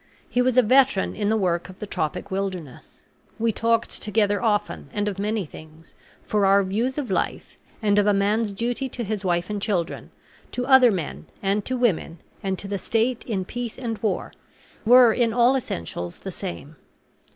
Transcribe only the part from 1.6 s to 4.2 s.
of the tropic wilderness. We talked